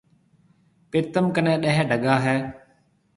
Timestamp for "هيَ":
2.25-2.35